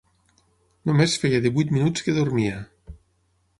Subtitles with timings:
[0.91, 2.57] Només feia divuit minuts que dormia.